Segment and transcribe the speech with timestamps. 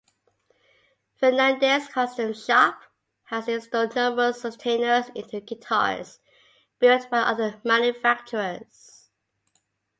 [1.21, 2.81] Fernandes' custom shop
[3.25, 6.17] has installed numerous Sustainers into guitars
[6.79, 9.11] built by other manufacturers.